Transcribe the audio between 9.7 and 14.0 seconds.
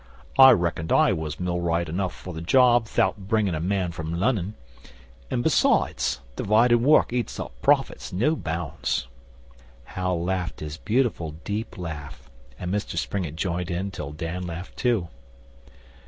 Hal laughed his beautiful deep laugh, and Mr Springett joined in